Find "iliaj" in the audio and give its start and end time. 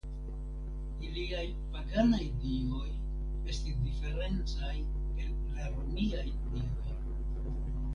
1.07-1.43